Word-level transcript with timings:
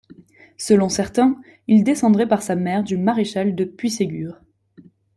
Selon 0.57 0.89
certains, 0.89 1.39
il 1.67 1.83
descendrait 1.83 2.27
par 2.27 2.41
sa 2.41 2.55
mère 2.55 2.81
du 2.81 2.97
maréchal 2.97 3.53
de 3.53 3.65
Puységur. 3.65 4.41